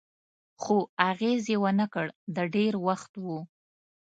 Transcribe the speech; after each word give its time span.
خو 0.61 0.77
اغېز 1.09 1.43
یې 1.51 1.57
و 1.61 1.65
نه 1.79 1.85
کړ، 1.93 2.05
د 2.35 2.37
ډېر 2.55 2.73
وخت 2.87 3.11
و. 3.23 3.25